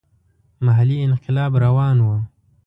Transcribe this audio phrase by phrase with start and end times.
[0.65, 2.15] محلي انقلاب روان وو.